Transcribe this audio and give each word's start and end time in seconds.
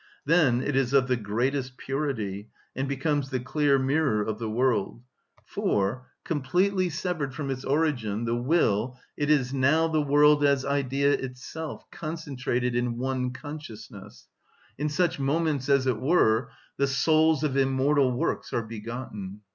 Then 0.25 0.63
it 0.63 0.75
is 0.75 0.93
of 0.93 1.07
the 1.07 1.15
greatest 1.15 1.77
purity, 1.77 2.49
and 2.75 2.87
becomes 2.87 3.29
the 3.29 3.39
clear 3.39 3.77
mirror 3.77 4.23
of 4.23 4.39
the 4.39 4.49
world; 4.49 5.03
for, 5.45 6.07
completely 6.23 6.89
severed 6.89 7.35
from 7.35 7.51
its 7.51 7.63
origin, 7.63 8.25
the 8.25 8.35
will, 8.35 8.97
it 9.15 9.29
is 9.29 9.53
now 9.53 9.87
the 9.87 10.01
world 10.01 10.43
as 10.43 10.65
idea 10.65 11.11
itself, 11.11 11.85
concentrated 11.91 12.75
in 12.75 12.97
one 12.97 13.29
consciousness. 13.31 14.27
In 14.75 14.89
such 14.89 15.19
moments, 15.19 15.69
as 15.69 15.85
it 15.85 15.99
were, 15.99 16.49
the 16.77 16.87
souls 16.87 17.43
of 17.43 17.55
immortal 17.55 18.11
works 18.11 18.51
are 18.53 18.63
begotten. 18.65 19.41